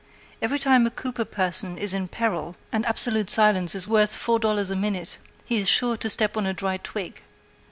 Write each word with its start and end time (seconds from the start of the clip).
Every 0.41 0.57
time 0.57 0.87
a 0.87 0.89
Cooper 0.89 1.25
person 1.25 1.77
is 1.77 1.93
in 1.93 2.07
peril, 2.07 2.55
and 2.71 2.87
absolute 2.87 3.29
silence 3.29 3.75
is 3.75 3.87
worth 3.87 4.15
four 4.15 4.39
dollars 4.39 4.71
a 4.71 4.75
minute, 4.75 5.19
he 5.45 5.57
is 5.57 5.69
sure 5.69 5.95
to 5.97 6.09
step 6.09 6.35
on 6.35 6.47
a 6.47 6.55
dry 6.55 6.77
twig. 6.77 7.21